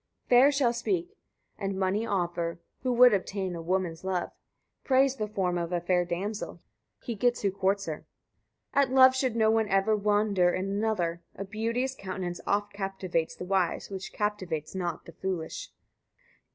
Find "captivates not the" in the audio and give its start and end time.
14.11-15.11